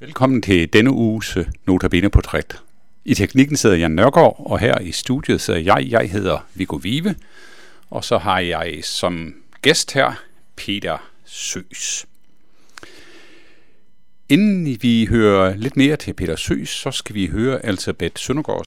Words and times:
Velkommen 0.00 0.42
til 0.42 0.72
denne 0.72 0.90
uges 0.90 1.36
øh, 1.36 1.46
Notabene 1.66 2.10
Portræt. 2.10 2.62
I 3.04 3.14
teknikken 3.14 3.56
sidder 3.56 3.76
Jan 3.76 3.90
Nørgaard, 3.90 4.36
og 4.38 4.58
her 4.58 4.78
i 4.78 4.92
studiet 4.92 5.40
sidder 5.40 5.60
jeg. 5.60 5.86
Jeg 5.90 6.10
hedder 6.10 6.46
Viggo 6.54 6.76
Vive, 6.76 7.14
og 7.90 8.04
så 8.04 8.18
har 8.18 8.38
jeg 8.38 8.78
som 8.82 9.34
gæst 9.62 9.92
her 9.92 10.12
Peter 10.56 10.98
Søs. 11.24 12.06
Inden 14.28 14.78
vi 14.82 15.06
hører 15.10 15.56
lidt 15.56 15.76
mere 15.76 15.96
til 15.96 16.14
Peter 16.14 16.36
Søs, 16.36 16.68
så 16.68 16.90
skal 16.90 17.14
vi 17.14 17.26
høre 17.26 17.66
Elisabeth 17.66 18.14
Søndergaard 18.16 18.64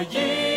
For 0.00 0.06
Jesus 0.06 0.49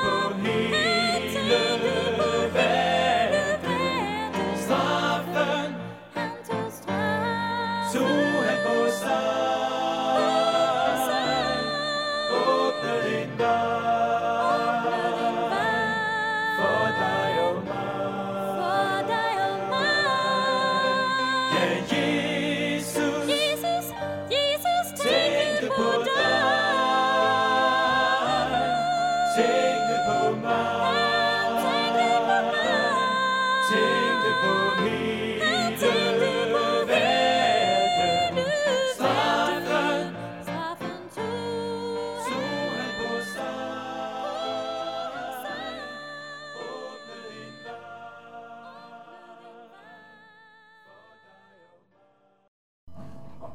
tænkte 0.00 0.91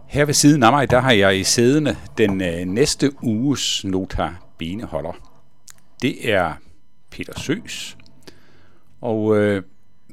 Her 0.08 0.26
ved 0.26 0.34
siden 0.34 0.64
af 0.64 0.72
mig, 0.72 0.90
der 0.92 1.00
har 1.00 1.12
jeg 1.12 1.38
i 1.40 1.44
sædene 1.44 1.98
den 2.18 2.42
øh, 2.42 2.66
næste 2.66 3.24
uges 3.24 3.86
nota 3.86 4.30
beneholder. 4.58 5.12
Det 6.02 6.32
er 6.32 6.54
Peter 7.12 7.40
Søs. 7.40 7.98
Og 9.02 9.38
øh, 9.38 9.64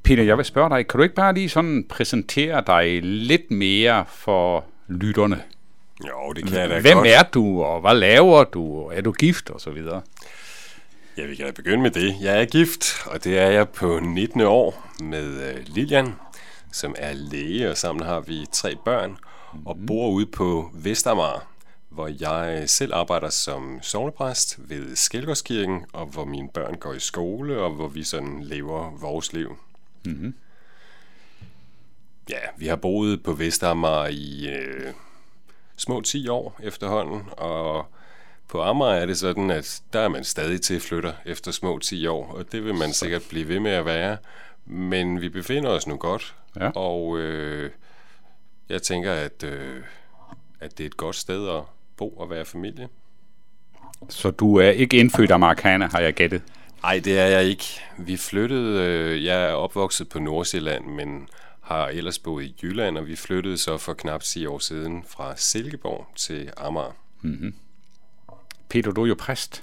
Peter, 0.04 0.22
jeg 0.22 0.36
vil 0.36 0.44
spørge 0.44 0.70
dig, 0.70 0.88
kan 0.88 0.98
du 0.98 1.02
ikke 1.02 1.14
bare 1.14 1.34
lige 1.34 1.48
sådan 1.48 1.84
præsentere 1.88 2.62
dig 2.66 3.02
lidt 3.02 3.50
mere 3.50 4.04
for 4.08 4.64
lytterne? 4.88 5.42
Jo, 6.08 6.32
det 6.32 6.46
kan 6.46 6.60
jeg 6.60 6.70
da 6.70 6.80
Hvem 6.80 6.96
godt. 6.96 7.08
er 7.08 7.22
du, 7.22 7.62
og 7.62 7.80
hvad 7.80 7.94
laver 7.94 8.44
du, 8.44 8.78
og 8.78 8.92
er 8.96 9.00
du 9.00 9.12
gift, 9.12 9.50
og 9.50 9.60
så 9.60 9.70
videre? 9.70 10.02
Ja, 11.18 11.26
vi 11.26 11.34
kan 11.34 11.46
da 11.46 11.50
begynde 11.52 11.82
med 11.82 11.90
det. 11.90 12.14
Jeg 12.22 12.40
er 12.40 12.44
gift, 12.44 13.06
og 13.06 13.24
det 13.24 13.38
er 13.38 13.46
jeg 13.50 13.68
på 13.68 13.98
19 14.02 14.40
år 14.40 14.90
med 15.02 15.50
øh, 15.50 15.56
Lilian, 15.66 16.14
som 16.72 16.94
er 16.98 17.12
læge, 17.12 17.70
og 17.70 17.76
sammen 17.76 18.06
har 18.06 18.20
vi 18.20 18.46
tre 18.52 18.74
børn, 18.84 19.16
og 19.64 19.78
bor 19.86 20.10
ude 20.10 20.26
på 20.26 20.70
Vestamager, 20.74 21.48
hvor 21.88 22.10
jeg 22.20 22.70
selv 22.70 22.94
arbejder 22.94 23.30
som 23.30 23.78
sovnepræst 23.82 24.56
ved 24.58 24.96
Skelgårdskirken, 24.96 25.84
og 25.92 26.06
hvor 26.06 26.24
mine 26.24 26.48
børn 26.48 26.74
går 26.74 26.92
i 26.92 27.00
skole, 27.00 27.58
og 27.58 27.70
hvor 27.70 27.88
vi 27.88 28.02
sådan 28.04 28.42
lever 28.42 28.90
vores 29.00 29.32
liv. 29.32 29.56
Mm-hmm. 30.04 30.34
Ja, 32.30 32.38
vi 32.56 32.66
har 32.66 32.76
boet 32.76 33.22
på 33.22 33.32
Vestamager 33.32 34.06
i 34.06 34.48
øh, 34.48 34.92
små 35.76 36.00
10 36.00 36.28
år 36.28 36.60
efterhånden, 36.62 37.22
og 37.36 37.86
på 38.48 38.62
Amager 38.62 38.92
er 38.94 39.06
det 39.06 39.18
sådan, 39.18 39.50
at 39.50 39.82
der 39.92 40.00
er 40.00 40.08
man 40.08 40.24
stadig 40.24 40.60
til 40.62 40.80
flytter 40.80 41.12
efter 41.24 41.50
små 41.52 41.78
10 41.78 42.06
år, 42.06 42.32
og 42.32 42.52
det 42.52 42.64
vil 42.64 42.74
man 42.74 42.92
sikkert 42.92 43.22
blive 43.28 43.48
ved 43.48 43.60
med 43.60 43.70
at 43.70 43.84
være. 43.86 44.16
Men 44.66 45.20
vi 45.20 45.28
befinder 45.28 45.70
os 45.70 45.86
nu 45.86 45.96
godt, 45.96 46.34
Ja. 46.60 46.70
og 46.70 47.18
øh, 47.18 47.70
jeg 48.68 48.82
tænker, 48.82 49.12
at 49.12 49.42
øh, 49.44 49.76
at 50.60 50.78
det 50.78 50.84
er 50.84 50.88
et 50.88 50.96
godt 50.96 51.16
sted 51.16 51.48
at 51.48 51.62
bo 51.96 52.08
og 52.08 52.30
være 52.30 52.44
familie. 52.44 52.88
Så 54.08 54.30
du 54.30 54.56
er 54.56 54.70
ikke 54.70 54.96
indfødt 54.96 55.30
amerikaner, 55.30 55.88
har 55.88 56.00
jeg 56.00 56.14
gættet. 56.14 56.42
Nej, 56.82 57.00
det 57.04 57.18
er 57.18 57.26
jeg 57.26 57.44
ikke. 57.44 57.64
Vi 57.98 58.16
flyttede, 58.16 58.82
øh, 58.88 59.24
jeg 59.24 59.42
er 59.44 59.52
opvokset 59.52 60.08
på 60.08 60.18
Nordsjælland, 60.18 60.84
men 60.86 61.28
har 61.60 61.86
ellers 61.88 62.18
boet 62.18 62.44
i 62.44 62.56
Jylland, 62.62 62.98
og 62.98 63.06
vi 63.06 63.16
flyttede 63.16 63.58
så 63.58 63.78
for 63.78 63.94
knap 63.94 64.22
10 64.22 64.46
år 64.46 64.58
siden 64.58 65.04
fra 65.08 65.36
Silkeborg 65.36 66.06
til 66.16 66.50
Amager. 66.56 66.92
Peter, 68.68 68.92
du 68.92 69.02
er 69.02 69.06
jo 69.06 69.16
præst 69.18 69.62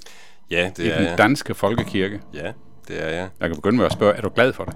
Ja, 0.51 0.67
i 0.67 0.71
det 0.77 0.93
er 0.93 0.97
den 0.97 1.07
jeg. 1.07 1.17
danske 1.17 1.55
folkekirke. 1.55 2.21
Ja, 2.33 2.51
det 2.87 3.03
er 3.03 3.07
jeg. 3.09 3.29
Jeg 3.39 3.49
kan 3.49 3.55
begynde 3.55 3.77
med 3.77 3.85
at 3.85 3.91
spørge, 3.91 4.13
er 4.15 4.21
du 4.21 4.29
glad 4.35 4.53
for 4.53 4.65
det? 4.65 4.75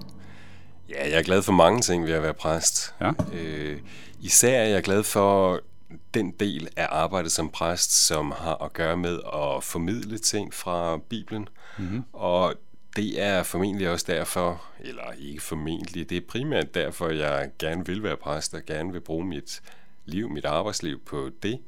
Ja, 0.90 1.10
jeg 1.10 1.20
er 1.20 1.24
glad 1.24 1.42
for 1.42 1.54
mange 1.54 1.82
ting 1.82 2.06
ved 2.06 2.14
at 2.14 2.24
være 2.24 2.34
præst. 2.34 2.94
Ja. 3.02 3.12
Øh, 3.34 3.80
især 4.22 4.60
er 4.60 4.68
jeg 4.68 4.84
glad 4.84 5.04
for 5.04 5.62
den 6.14 6.32
del 6.32 6.70
af 6.76 6.88
arbejdet 6.92 7.32
som 7.32 7.50
præst, 7.50 8.08
som 8.08 8.32
har 8.32 8.64
at 8.64 8.74
gøre 8.74 8.98
med 8.98 9.20
at 9.34 9.64
formidle 9.64 10.18
ting 10.18 10.54
fra 10.54 10.98
Bibelen. 10.98 11.48
Mm-hmm. 11.78 12.04
Og 12.14 12.54
det 12.96 13.22
er 13.22 13.44
formentlig 13.44 13.90
også 13.90 14.06
derfor, 14.08 14.64
eller 14.80 15.12
ikke 15.20 15.44
formentlig, 15.44 16.10
det 16.10 16.18
er 16.18 16.22
primært 16.28 16.74
derfor, 16.74 17.10
jeg 17.10 17.50
gerne 17.60 17.86
vil 17.86 18.04
være 18.04 18.18
præst 18.18 18.54
og 18.54 18.62
gerne 18.68 18.92
vil 18.92 19.02
bruge 19.02 19.26
mit 19.26 19.62
liv, 20.06 20.30
mit 20.30 20.46
arbejdsliv 20.46 21.00
på 21.06 21.30
det. 21.44 21.60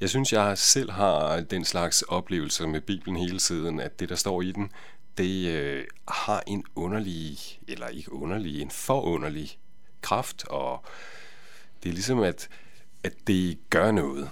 Jeg 0.00 0.10
synes, 0.10 0.32
jeg 0.32 0.58
selv 0.58 0.90
har 0.90 1.40
den 1.40 1.64
slags 1.64 2.02
oplevelser 2.02 2.66
med 2.66 2.80
Bibelen 2.80 3.16
hele 3.16 3.38
tiden, 3.38 3.80
at 3.80 4.00
det, 4.00 4.08
der 4.08 4.14
står 4.14 4.42
i 4.42 4.52
den, 4.52 4.72
det 5.20 5.48
øh, 5.48 5.84
har 6.08 6.42
en 6.46 6.64
underlig, 6.74 7.38
eller 7.68 7.88
ikke 7.88 8.12
underlig, 8.12 8.62
en 8.62 8.70
forunderlig 8.70 9.58
kraft, 10.00 10.44
og 10.48 10.84
det 11.82 11.88
er 11.88 11.92
ligesom, 11.92 12.18
at, 12.18 12.48
at 13.04 13.12
det 13.26 13.58
gør 13.70 13.90
noget. 13.90 14.30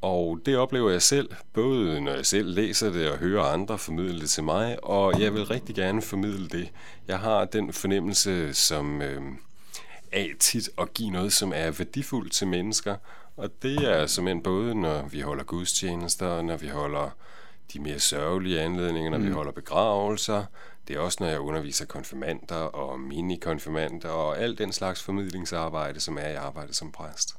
Og 0.00 0.40
det 0.46 0.56
oplever 0.56 0.90
jeg 0.90 1.02
selv, 1.02 1.30
både 1.52 2.00
når 2.00 2.12
jeg 2.12 2.26
selv 2.26 2.54
læser 2.54 2.90
det 2.90 3.10
og 3.10 3.18
hører 3.18 3.42
andre 3.42 3.78
formidle 3.78 4.20
det 4.20 4.30
til 4.30 4.44
mig, 4.44 4.84
og 4.84 5.20
jeg 5.20 5.34
vil 5.34 5.44
rigtig 5.44 5.74
gerne 5.74 6.02
formidle 6.02 6.48
det. 6.48 6.70
Jeg 7.08 7.18
har 7.18 7.44
den 7.44 7.72
fornemmelse, 7.72 8.54
som 8.54 9.02
øh, 9.02 9.22
af 10.12 10.32
tit 10.40 10.70
at 10.78 10.94
give 10.94 11.10
noget, 11.10 11.32
som 11.32 11.52
er 11.54 11.70
værdifuldt 11.70 12.32
til 12.32 12.46
mennesker, 12.46 12.96
og 13.36 13.50
det 13.62 13.76
er 13.76 14.06
simpelthen 14.06 14.42
både, 14.42 14.74
når 14.74 15.02
vi 15.02 15.20
holder 15.20 15.44
gudstjenester, 15.44 16.42
når 16.42 16.56
vi 16.56 16.68
holder 16.68 17.10
de 17.72 17.80
mere 17.80 17.98
sørgelige 17.98 18.60
anledninger, 18.60 19.10
når 19.10 19.18
mm. 19.18 19.26
vi 19.26 19.30
holder 19.30 19.52
begravelser. 19.52 20.44
Det 20.88 20.96
er 20.96 21.00
også, 21.00 21.18
når 21.20 21.28
jeg 21.28 21.40
underviser 21.40 21.86
konfirmander 21.86 22.56
og 22.56 23.00
mini-konfirmander 23.00 24.08
og 24.08 24.38
alt 24.38 24.58
den 24.58 24.72
slags 24.72 25.02
formidlingsarbejde, 25.02 26.00
som 26.00 26.18
er 26.20 26.28
i 26.28 26.34
arbejdet 26.34 26.76
som 26.76 26.92
præst. 26.92 27.34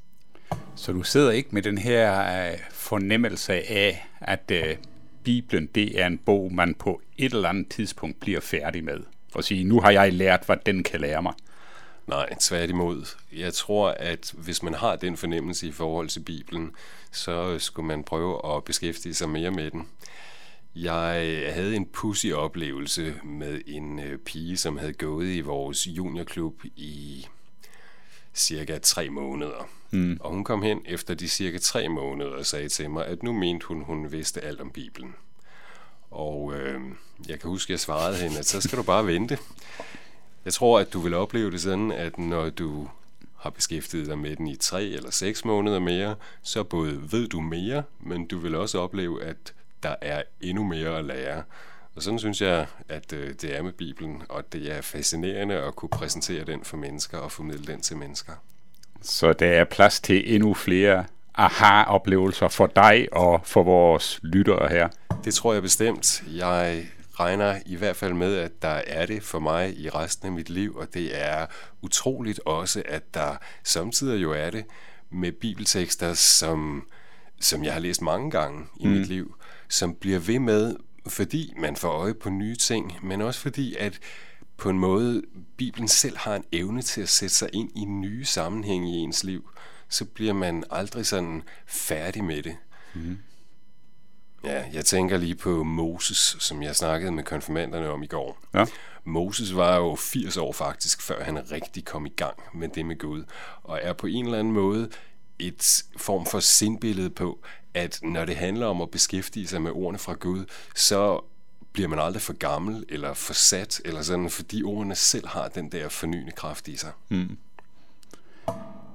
Så 0.75 0.91
du 0.91 1.03
sidder 1.03 1.31
ikke 1.31 1.49
med 1.51 1.61
den 1.61 1.77
her 1.77 2.23
øh, 2.51 2.59
fornemmelse 2.71 3.53
af, 3.53 4.07
at 4.21 4.51
øh, 4.51 4.75
Bibelen 5.23 5.69
det 5.75 6.01
er 6.01 6.07
en 6.07 6.17
bog, 6.17 6.53
man 6.53 6.73
på 6.73 7.01
et 7.17 7.33
eller 7.33 7.49
andet 7.49 7.69
tidspunkt 7.69 8.19
bliver 8.19 8.39
færdig 8.39 8.83
med. 8.83 8.99
Og 9.35 9.43
sige, 9.43 9.63
nu 9.63 9.79
har 9.79 9.91
jeg 9.91 10.13
lært, 10.13 10.43
hvad 10.45 10.57
den 10.65 10.83
kan 10.83 11.01
lære 11.01 11.21
mig. 11.21 11.33
Nej, 12.09 12.35
tværtimod. 12.39 13.05
Jeg 13.33 13.53
tror, 13.53 13.89
at 13.89 14.33
hvis 14.37 14.63
man 14.63 14.73
har 14.73 14.95
den 14.95 15.17
fornemmelse 15.17 15.67
i 15.67 15.71
forhold 15.71 16.09
til 16.09 16.19
Bibelen, 16.19 16.71
så 17.11 17.59
skulle 17.59 17.87
man 17.87 18.03
prøve 18.03 18.55
at 18.55 18.63
beskæftige 18.63 19.13
sig 19.13 19.29
mere 19.29 19.51
med 19.51 19.71
den. 19.71 19.87
Jeg 20.75 21.51
havde 21.53 21.75
en 21.75 21.85
pussy 21.85 22.27
oplevelse 22.27 23.15
med 23.23 23.61
en 23.67 23.99
øh, 23.99 24.17
pige, 24.17 24.57
som 24.57 24.77
havde 24.77 24.93
gået 24.93 25.27
i 25.27 25.41
vores 25.41 25.87
juniorklub 25.87 26.63
i 26.75 27.27
cirka 28.33 28.77
tre 28.77 29.09
måneder. 29.09 29.69
Mm. 29.91 30.17
Og 30.21 30.31
hun 30.31 30.43
kom 30.43 30.61
hen 30.61 30.81
efter 30.85 31.13
de 31.13 31.27
cirka 31.27 31.57
tre 31.57 31.89
måneder 31.89 32.31
og 32.31 32.45
sagde 32.45 32.69
til 32.69 32.89
mig, 32.89 33.05
at 33.05 33.23
nu 33.23 33.33
mente 33.33 33.65
hun, 33.65 33.81
hun 33.81 34.11
vidste 34.11 34.41
alt 34.41 34.61
om 34.61 34.71
Bibelen. 34.71 35.15
Og 36.11 36.53
øh, 36.55 36.81
jeg 37.27 37.39
kan 37.39 37.49
huske, 37.49 37.69
at 37.69 37.71
jeg 37.71 37.79
svarede 37.79 38.17
hende, 38.17 38.39
at 38.39 38.45
så 38.45 38.61
skal 38.61 38.77
du 38.77 38.83
bare 38.83 39.07
vente. 39.07 39.37
Jeg 40.49 40.53
tror, 40.53 40.79
at 40.79 40.93
du 40.93 40.99
vil 40.99 41.13
opleve 41.13 41.51
det 41.51 41.61
sådan, 41.61 41.91
at 41.91 42.17
når 42.17 42.49
du 42.49 42.87
har 43.37 43.49
beskæftiget 43.49 44.07
dig 44.07 44.17
med 44.17 44.35
den 44.35 44.47
i 44.47 44.55
tre 44.55 44.83
eller 44.83 45.11
seks 45.11 45.45
måneder 45.45 45.79
mere, 45.79 46.15
så 46.43 46.63
både 46.63 47.11
ved 47.11 47.27
du 47.27 47.41
mere, 47.41 47.83
men 47.99 48.27
du 48.27 48.39
vil 48.39 48.55
også 48.55 48.79
opleve, 48.79 49.23
at 49.23 49.53
der 49.83 49.95
er 50.01 50.21
endnu 50.41 50.63
mere 50.63 50.97
at 50.97 51.05
lære. 51.05 51.43
Og 51.95 52.03
sådan 52.03 52.19
synes 52.19 52.41
jeg, 52.41 52.65
at 52.87 53.13
øh, 53.13 53.33
det 53.41 53.57
er 53.57 53.61
med 53.61 53.71
Bibelen, 53.71 54.21
og 54.29 54.53
det 54.53 54.77
er 54.77 54.81
fascinerende 54.81 55.55
at 55.55 55.75
kunne 55.75 55.89
præsentere 55.89 56.45
den 56.45 56.63
for 56.63 56.77
mennesker 56.77 57.17
og 57.17 57.31
formidle 57.31 57.73
den 57.73 57.81
til 57.81 57.97
mennesker. 57.97 58.33
Så 59.01 59.33
der 59.33 59.47
er 59.47 59.63
plads 59.63 59.99
til 59.99 60.35
endnu 60.35 60.53
flere 60.53 61.05
aha-oplevelser 61.35 62.47
for 62.47 62.67
dig 62.67 63.07
og 63.11 63.41
for 63.43 63.63
vores 63.63 64.19
lyttere 64.23 64.69
her. 64.69 64.89
Det 65.25 65.33
tror 65.33 65.53
jeg 65.53 65.61
bestemt. 65.61 66.23
Jeg 66.27 66.85
regner 67.19 67.59
i 67.65 67.75
hvert 67.75 67.95
fald 67.95 68.13
med, 68.13 68.35
at 68.35 68.61
der 68.61 68.81
er 68.87 69.05
det 69.05 69.23
for 69.23 69.39
mig 69.39 69.77
i 69.77 69.89
resten 69.89 70.25
af 70.27 70.31
mit 70.31 70.49
liv, 70.49 70.75
og 70.75 70.93
det 70.93 71.21
er 71.21 71.45
utroligt 71.81 72.39
også, 72.45 72.83
at 72.85 73.13
der 73.13 73.35
samtidig 73.63 74.21
jo 74.21 74.31
er 74.31 74.49
det 74.49 74.65
med 75.09 75.31
bibeltekster, 75.31 76.13
som, 76.13 76.87
som 77.41 77.63
jeg 77.63 77.73
har 77.73 77.79
læst 77.79 78.01
mange 78.01 78.31
gange 78.31 78.65
i 78.79 78.87
mm. 78.87 78.91
mit 78.91 79.07
liv, 79.07 79.35
som 79.69 79.95
bliver 79.95 80.19
ved 80.19 80.39
med, 80.39 80.75
fordi 81.07 81.53
man 81.57 81.75
får 81.75 81.89
øje 81.89 82.13
på 82.13 82.29
nye 82.29 82.55
ting, 82.55 82.97
men 83.03 83.21
også 83.21 83.39
fordi, 83.39 83.75
at 83.75 83.99
på 84.57 84.69
en 84.69 84.79
måde 84.79 85.23
Bibelen 85.57 85.87
selv 85.87 86.17
har 86.17 86.35
en 86.35 86.43
evne 86.51 86.81
til 86.81 87.01
at 87.01 87.09
sætte 87.09 87.35
sig 87.35 87.49
ind 87.53 87.77
i 87.77 87.85
nye 87.85 88.25
sammenhænge 88.25 88.91
i 88.91 88.95
ens 88.95 89.23
liv, 89.23 89.49
så 89.89 90.05
bliver 90.05 90.33
man 90.33 90.63
aldrig 90.71 91.05
sådan 91.05 91.41
færdig 91.65 92.23
med 92.23 92.43
det. 92.43 92.55
Ja, 94.43 94.63
jeg 94.73 94.85
tænker 94.85 95.17
lige 95.17 95.35
på 95.35 95.63
Moses, 95.63 96.35
som 96.39 96.63
jeg 96.63 96.75
snakkede 96.75 97.11
med 97.11 97.23
konfirmanderne 97.23 97.89
om 97.89 98.03
i 98.03 98.07
går. 98.07 98.37
Ja. 98.53 98.65
Moses 99.03 99.55
var 99.55 99.77
jo 99.77 99.95
80 99.95 100.37
år 100.37 100.53
faktisk, 100.53 101.01
før 101.01 101.23
han 101.23 101.51
rigtig 101.51 101.85
kom 101.85 102.05
i 102.05 102.09
gang 102.09 102.37
med 102.53 102.67
det 102.69 102.85
med 102.85 102.97
Gud, 102.97 103.23
og 103.63 103.79
er 103.83 103.93
på 103.93 104.07
en 104.07 104.25
eller 104.25 104.39
anden 104.39 104.53
måde 104.53 104.89
et 105.39 105.83
form 105.97 106.25
for 106.25 106.39
sindbillede 106.39 107.09
på, 107.09 107.39
at 107.73 107.99
når 108.03 108.25
det 108.25 108.35
handler 108.35 108.65
om 108.65 108.81
at 108.81 108.91
beskæftige 108.91 109.47
sig 109.47 109.61
med 109.61 109.71
ordene 109.71 109.99
fra 109.99 110.13
Gud, 110.13 110.45
så 110.75 111.19
bliver 111.73 111.87
man 111.87 111.99
aldrig 111.99 112.21
for 112.21 112.33
gammel 112.33 112.85
eller 112.89 113.13
for 113.13 113.33
sat, 113.33 113.81
eller 113.85 114.01
sådan, 114.01 114.29
fordi 114.29 114.63
ordene 114.63 114.95
selv 114.95 115.27
har 115.27 115.47
den 115.47 115.71
der 115.71 115.89
fornyende 115.89 116.31
kraft 116.31 116.67
i 116.67 116.75
sig. 116.77 116.91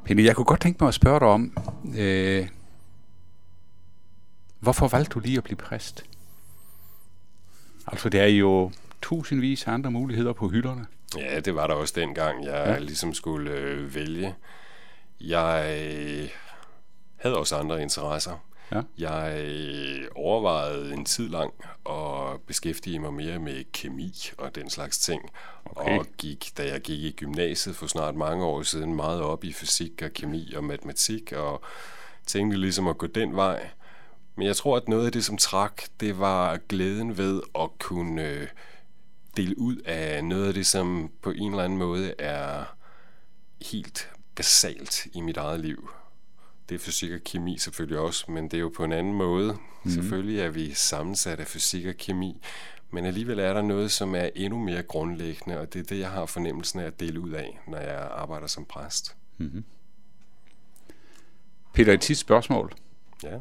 Pelle, 0.05 0.25
jeg 0.25 0.37
kunne 0.37 0.45
godt 0.45 0.61
tænke 0.61 0.85
mig 0.85 0.89
at 0.89 0.95
spørge 0.95 1.21
dig 1.21 1.29
om, 1.29 1.57
øh, 1.97 2.49
hvorfor 4.65 4.89
valgte 4.89 5.11
du 5.11 5.21
lige 5.21 5.39
at 5.39 5.45
blive 5.45 5.57
præst? 5.57 6.05
Altså, 7.87 8.09
der 8.09 8.23
er 8.23 8.27
jo 8.29 8.73
tusindvis 9.03 9.67
af 9.67 9.73
andre 9.73 9.91
muligheder 9.91 10.33
på 10.33 10.49
hylderne. 10.49 10.87
Ja, 11.19 11.41
det 11.41 11.55
var 11.55 11.67
der 11.67 11.75
også 11.75 11.95
dengang, 11.97 12.45
jeg 12.45 12.53
Ja. 12.53 12.73
ja. 12.73 12.79
ligesom 12.79 13.15
skulle 13.15 13.51
øh, 13.51 13.95
vælge. 13.95 14.35
Jeg 15.21 15.77
øh, 15.81 16.29
havde 17.17 17.37
også 17.39 17.57
andre 17.57 17.83
interesser. 17.83 18.45
Ja. 18.73 18.81
Jeg 18.99 19.45
øh, 19.47 20.05
overvejede 20.15 20.93
en 20.95 21.05
tid 21.05 21.29
lang 21.29 21.53
at 21.91 22.41
beskæftige 22.47 22.99
mig 22.99 23.15
mere 23.15 23.39
med 23.39 23.65
kemi 23.73 24.13
og 24.39 24.55
den 24.55 24.71
slags 24.71 24.99
ting. 24.99 25.23
Okay. 25.65 25.99
Og 25.99 26.07
gik, 26.19 26.53
da 26.59 26.69
jeg 26.73 26.81
gik 26.81 27.01
i 27.05 27.11
gymnasiet 27.17 27.77
for 27.77 27.87
snart 27.87 28.15
mange 28.15 28.45
år 28.45 28.63
siden, 28.63 28.95
meget 28.95 29.23
op 29.23 29.45
i 29.45 29.53
fysik 29.53 30.03
og 30.05 30.11
kemi 30.13 30.53
og 30.57 30.65
matematik, 30.65 31.33
og 31.33 31.63
tænkte 32.27 32.59
ligesom 32.59 32.89
at 32.89 32.99
gå 32.99 33.07
den 33.07 33.37
vej. 33.37 33.69
Men 34.37 34.47
jeg 34.47 34.57
tror, 34.57 34.77
at 34.77 34.89
noget 34.89 35.07
af 35.07 35.13
det, 35.13 35.25
som 35.25 35.37
trak, 35.37 35.83
det 36.01 36.19
var 36.19 36.59
glæden 36.69 37.19
ved 37.19 37.41
at 37.59 37.71
kunne 37.79 38.29
øh, 38.29 38.49
dele 39.37 39.59
ud 39.59 39.77
af 39.77 40.25
noget 40.25 40.49
af 40.49 40.55
det, 40.55 40.67
som 40.67 41.11
på 41.23 41.31
en 41.31 41.51
eller 41.51 41.65
anden 41.65 41.79
måde 41.79 42.15
er 42.19 42.65
helt 43.63 44.11
basalt 44.35 45.07
i 45.13 45.21
mit 45.21 45.37
eget 45.37 45.61
liv. 45.61 45.91
Det 46.69 46.75
er 46.75 46.79
fysik 46.79 47.13
og 47.13 47.21
kemi 47.25 47.59
selvfølgelig 47.59 47.99
også, 47.99 48.31
men 48.31 48.45
det 48.45 48.55
er 48.55 48.61
jo 48.61 48.73
på 48.77 48.85
en 48.85 48.93
anden 48.93 49.15
måde. 49.15 49.57
Mm. 49.85 49.91
Selvfølgelig 49.91 50.41
er 50.41 50.49
vi 50.49 50.75
sammensat 50.75 51.41
af 51.41 51.47
fysik 51.47 51.87
og 51.87 51.95
kemi, 51.95 52.41
men 52.91 53.07
alligevel 53.07 53.39
er 53.39 53.53
der 53.53 53.63
noget, 53.63 53.91
som 53.91 54.15
er 54.15 54.29
endnu 54.35 54.59
mere 54.59 54.83
grundlæggende, 54.83 55.61
og 55.61 55.73
det 55.73 55.81
er 55.81 55.85
det, 55.85 55.99
jeg 55.99 56.11
har 56.11 56.27
fornemmelsen 56.27 56.81
af 56.81 56.87
at 56.87 57.01
dele 57.01 57.21
ud 57.21 57.31
af, 57.31 57.59
når 57.69 57.79
jeg 57.79 58.09
arbejder 58.11 58.47
som 58.47 58.65
præst. 58.65 59.17
Peter, 61.73 61.93
et 61.93 62.05
sidste 62.05 62.21
spørgsmål. 62.21 62.73
Ja. 63.23 63.39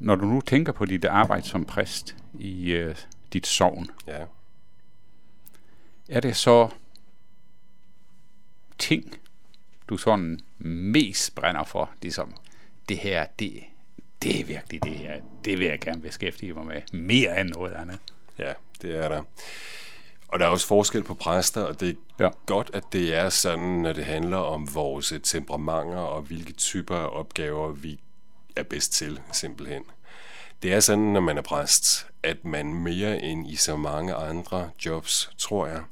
Når 0.00 0.14
du 0.16 0.24
nu 0.24 0.40
tænker 0.40 0.72
på 0.72 0.84
dit 0.84 1.04
arbejde 1.04 1.46
som 1.48 1.64
præst 1.64 2.16
i 2.38 2.70
øh, 2.70 2.96
dit 3.32 3.46
sovn, 3.46 3.90
Ja. 4.06 4.24
er 6.08 6.20
det 6.20 6.36
så 6.36 6.68
ting, 8.78 9.14
du 9.88 9.96
sådan 9.96 10.40
mest 10.58 11.34
brænder 11.34 11.64
for? 11.64 11.90
Ligesom, 12.02 12.34
det 12.88 12.98
her, 12.98 13.26
det, 13.38 13.60
det 14.22 14.40
er 14.40 14.44
virkelig 14.44 14.82
det 14.84 14.92
her. 14.92 15.20
Det 15.44 15.58
vil 15.58 15.66
jeg 15.66 15.80
gerne 15.80 16.00
beskæftige 16.00 16.52
mig 16.54 16.66
med. 16.66 16.82
Mere 16.92 17.40
end 17.40 17.48
noget 17.48 17.72
andet. 17.72 17.98
Ja, 18.38 18.52
det 18.82 18.96
er 19.04 19.08
der. 19.08 19.22
Og 20.28 20.38
der 20.38 20.46
er 20.46 20.50
også 20.50 20.66
forskel 20.66 21.02
på 21.02 21.14
præster, 21.14 21.62
og 21.62 21.80
det 21.80 21.88
er 21.88 22.24
Ja. 22.24 22.30
godt, 22.46 22.70
at 22.74 22.84
det 22.92 23.14
er 23.14 23.28
sådan, 23.28 23.68
når 23.68 23.92
det 23.92 24.04
handler 24.04 24.36
om 24.36 24.74
vores 24.74 25.12
temperamenter 25.22 25.98
og 25.98 26.22
hvilke 26.22 26.52
typer 26.52 26.96
opgaver 26.96 27.72
vi 27.72 28.00
er 28.56 28.62
bedst 28.62 28.92
til, 28.92 29.20
simpelthen. 29.32 29.82
Det 30.62 30.72
er 30.72 30.80
sådan, 30.80 31.04
når 31.04 31.20
man 31.20 31.38
er 31.38 31.42
præst, 31.42 32.06
at 32.22 32.44
man 32.44 32.74
mere 32.74 33.22
end 33.22 33.50
i 33.50 33.56
så 33.56 33.76
mange 33.76 34.14
andre 34.14 34.70
jobs, 34.86 35.30
tror 35.38 35.66
jeg, 35.66 35.82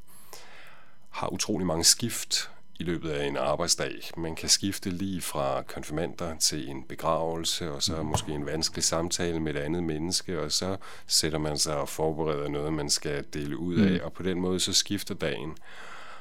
har 1.10 1.28
utrolig 1.28 1.66
mange 1.66 1.84
skift 1.84 2.50
i 2.80 2.84
løbet 2.84 3.10
af 3.10 3.26
en 3.26 3.36
arbejdsdag. 3.36 4.10
Man 4.16 4.36
kan 4.36 4.48
skifte 4.48 4.90
lige 4.90 5.20
fra 5.20 5.62
konfirmander 5.62 6.36
til 6.36 6.68
en 6.68 6.84
begravelse, 6.84 7.72
og 7.72 7.82
så 7.82 8.02
måske 8.02 8.32
en 8.32 8.46
vanskelig 8.46 8.84
samtale 8.84 9.40
med 9.40 9.54
et 9.54 9.60
andet 9.60 9.82
menneske, 9.82 10.40
og 10.40 10.52
så 10.52 10.76
sætter 11.06 11.38
man 11.38 11.58
sig 11.58 11.76
og 11.76 11.88
forbereder 11.88 12.48
noget, 12.48 12.72
man 12.72 12.90
skal 12.90 13.24
dele 13.32 13.56
ud 13.56 13.76
af, 13.76 14.04
og 14.04 14.12
på 14.12 14.22
den 14.22 14.40
måde 14.40 14.60
så 14.60 14.72
skifter 14.72 15.14
dagen. 15.14 15.56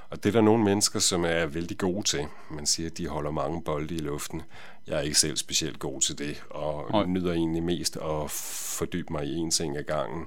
Og 0.10 0.24
det 0.24 0.30
er 0.30 0.34
der 0.34 0.42
nogle 0.42 0.64
mennesker, 0.64 1.00
som 1.00 1.26
er 1.26 1.46
vældig 1.46 1.78
gode 1.78 2.04
til. 2.04 2.26
Man 2.52 2.66
siger, 2.66 2.90
at 2.90 2.98
de 2.98 3.08
holder 3.08 3.32
mange 3.32 3.64
bolde 3.64 3.96
i 3.96 4.00
luften. 4.00 4.42
Jeg 4.88 4.98
er 4.98 5.02
ikke 5.02 5.20
selv 5.20 5.38
specielt 5.38 5.80
god 5.80 6.02
til 6.02 6.18
det, 6.18 6.44
og 6.50 6.92
Nej. 6.92 7.06
nyder 7.06 7.34
egentlig 7.34 7.64
mest 7.64 7.98
at 7.98 8.32
fordybe 8.32 9.14
mig 9.14 9.26
i 9.26 9.36
en 9.36 9.52
ting 9.52 9.78
ad 9.78 9.84
gangen. 9.84 10.26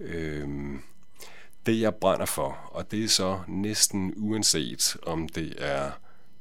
Øhm, 0.00 0.82
det 1.66 1.80
jeg 1.80 1.94
brænder 1.94 2.26
for, 2.26 2.58
og 2.72 2.90
det 2.90 3.04
er 3.04 3.08
så 3.08 3.40
næsten 3.48 4.14
uanset 4.16 4.96
om 5.02 5.28
det 5.28 5.54
er 5.58 5.90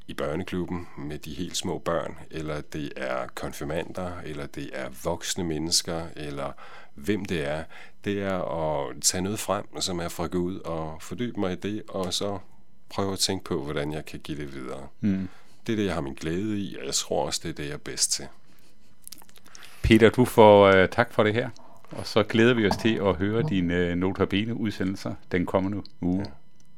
i 0.08 0.14
børneklubben 0.14 0.88
med 0.98 1.20
de 1.20 1.34
helt 1.34 1.58
små 1.58 1.78
børn, 1.78 2.18
eller 2.32 2.62
det 2.62 2.94
er 2.96 3.28
konfirmander, 3.36 4.12
eller 4.26 4.46
det 4.46 4.70
er 4.74 4.90
voksne 5.04 5.44
mennesker, 5.44 6.08
eller 6.16 6.52
hvem 6.94 7.26
det 7.26 7.48
er, 7.48 7.64
det 8.06 8.22
er 8.22 8.42
at 8.42 8.96
tage 9.02 9.22
noget 9.22 9.40
frem, 9.40 9.82
som 9.82 10.00
er 10.00 10.08
fra 10.08 10.28
Gud, 10.28 10.60
og 10.60 10.98
fordybe 11.02 11.40
mig 11.40 11.52
i 11.52 11.56
det, 11.56 11.84
og 11.90 12.14
så 12.14 12.40
prøve 12.90 13.14
at 13.14 13.20
tænke 13.20 13.46
på, 13.46 13.64
hvordan 13.64 13.94
jeg 13.94 14.06
kan 14.06 14.20
give 14.20 14.38
det 14.38 14.54
videre. 14.54 14.88
Mm. 15.02 15.30
Det 15.68 15.74
er 15.74 15.78
det, 15.78 15.86
jeg 15.86 15.94
har 15.94 16.02
min 16.02 16.14
glæde 16.14 16.60
i, 16.60 16.78
og 16.80 16.86
jeg 16.86 16.94
tror 16.94 17.26
også, 17.26 17.40
det 17.44 17.50
er 17.50 17.54
det, 17.54 17.66
jeg 17.66 17.74
er 17.74 17.78
bedst 17.78 18.12
til. 18.12 18.26
Peter, 19.82 20.10
du 20.10 20.26
får 20.26 20.66
øh, 20.66 20.90
tak 20.90 21.14
for 21.14 21.24
det 21.24 21.34
her. 21.34 21.50
Og 21.92 22.08
så 22.08 22.24
glæder 22.24 22.54
vi 22.54 22.68
os 22.68 22.78
til 22.78 22.96
at 22.96 23.16
høre 23.16 23.44
dine 23.50 23.76
øh, 23.76 23.96
Notabene 23.96 24.56
udsendelser 24.56 25.14
den 25.32 25.46
kommende 25.46 25.84
uge. 26.02 26.26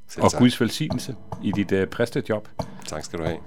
Selv 0.08 0.24
Og 0.24 0.32
tak. 0.32 0.39
Guds 0.39 0.62
velsignelse 0.62 1.15
i 1.44 1.51
dit 1.51 1.72
øh, 1.72 1.88
præstejob. 1.88 2.48
Tak 2.88 3.06
skal 3.06 3.20
du 3.20 3.24
have. 3.24 3.38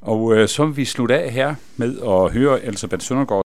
Og 0.00 0.34
øh, 0.34 0.48
så 0.48 0.66
vil 0.66 0.76
vi 0.76 0.84
slutte 0.84 1.18
af 1.18 1.32
her 1.32 1.54
med 1.76 1.98
at 2.00 2.32
høre 2.32 2.64
Elisabeth 2.64 3.02
Søndergaard 3.02 3.43